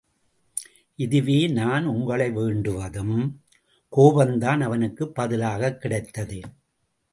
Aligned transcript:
இதுவே 0.95 1.47
நான் 1.47 1.85
உங்களை 1.85 2.31
வேண்டுவதும்! 2.31 3.41
கோபம்தான் 3.91 4.61
அவனுக்குப் 4.61 5.15
பதிலாகக் 5.15 5.81
கிடைத்தது. 5.81 6.41